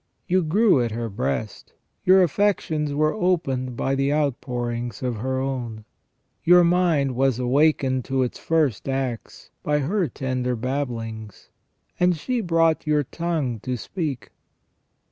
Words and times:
You 0.27 0.41
grew 0.41 0.81
at 0.83 0.89
her 0.93 1.09
breast; 1.09 1.73
your 2.05 2.23
affections 2.23 2.91
were 2.91 3.13
opened 3.13 3.77
by 3.77 3.93
the 3.93 4.11
outpourings 4.11 5.03
of 5.03 5.17
her 5.17 5.39
own; 5.39 5.85
your 6.43 6.63
mind 6.63 7.15
was 7.15 7.37
awakened 7.37 8.03
to 8.05 8.23
its 8.23 8.39
first 8.39 8.89
acts 8.89 9.51
by 9.61 9.77
her 9.77 10.07
tender 10.07 10.55
babblings; 10.55 11.49
and 11.99 12.17
she 12.17 12.41
brought 12.41 12.87
your 12.87 13.03
tongue 13.03 13.59
to 13.59 13.77
speak. 13.77 14.31